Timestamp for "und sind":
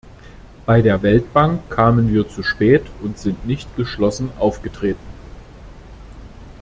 3.03-3.45